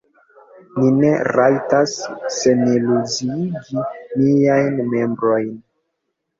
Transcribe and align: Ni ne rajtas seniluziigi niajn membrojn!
Ni 0.77 0.87
ne 0.95 1.11
rajtas 1.31 1.93
seniluziigi 2.37 3.87
niajn 4.25 4.83
membrojn! 4.91 5.57